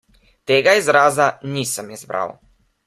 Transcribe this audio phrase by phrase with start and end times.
[0.51, 2.39] Tega izraza nisem izbral.